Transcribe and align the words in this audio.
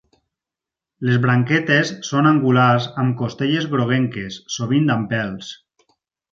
Les 1.09 1.19
branquetes 1.25 1.91
són 2.07 2.31
angulars 2.31 2.89
amb 3.03 3.15
costelles 3.21 3.71
groguenques, 3.77 4.41
sovint 4.59 4.93
amb 4.99 5.11
pèls. 5.17 5.57